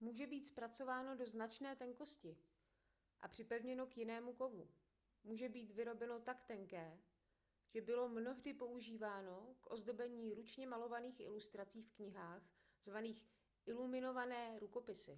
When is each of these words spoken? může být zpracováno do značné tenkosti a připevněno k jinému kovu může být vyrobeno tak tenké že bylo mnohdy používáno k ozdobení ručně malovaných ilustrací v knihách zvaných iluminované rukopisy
může 0.00 0.26
být 0.26 0.46
zpracováno 0.46 1.16
do 1.16 1.26
značné 1.26 1.76
tenkosti 1.76 2.36
a 3.20 3.28
připevněno 3.28 3.86
k 3.86 3.96
jinému 3.96 4.32
kovu 4.32 4.68
může 5.24 5.48
být 5.48 5.70
vyrobeno 5.70 6.20
tak 6.20 6.42
tenké 6.42 6.98
že 7.68 7.80
bylo 7.80 8.08
mnohdy 8.08 8.54
používáno 8.54 9.54
k 9.60 9.70
ozdobení 9.70 10.34
ručně 10.34 10.66
malovaných 10.66 11.20
ilustrací 11.20 11.82
v 11.82 11.90
knihách 11.90 12.42
zvaných 12.82 13.22
iluminované 13.66 14.58
rukopisy 14.58 15.16